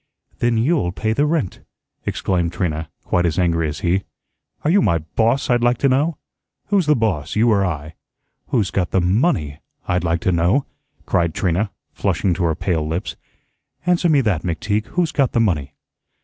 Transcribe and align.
"Then 0.39 0.57
YOU'LL 0.57 0.93
pay 0.93 1.13
the 1.13 1.27
rent," 1.27 1.59
exclaimed 2.07 2.51
Trina, 2.53 2.89
quite 3.03 3.23
as 3.27 3.37
angry 3.37 3.67
as 3.69 3.81
he. 3.81 4.01
"Are 4.63 4.71
you 4.71 4.81
my 4.81 4.97
boss, 5.15 5.47
I'd 5.47 5.61
like 5.61 5.77
to 5.77 5.87
know? 5.89 6.17
Who's 6.69 6.87
the 6.87 6.95
boss, 6.95 7.35
you 7.35 7.51
or 7.51 7.63
I?" 7.63 7.93
"Who's 8.47 8.71
got 8.71 8.89
the 8.89 8.99
MONEY, 8.99 9.59
I'd 9.87 10.03
like 10.03 10.21
to 10.21 10.31
know?" 10.31 10.65
cried 11.05 11.35
Trina, 11.35 11.69
flushing 11.93 12.33
to 12.33 12.45
her 12.45 12.55
pale 12.55 12.87
lips. 12.87 13.15
"Answer 13.85 14.09
me 14.09 14.21
that, 14.21 14.41
McTeague, 14.41 14.87
who's 14.87 15.11
got 15.11 15.33
the 15.33 15.39
money?" 15.39 15.75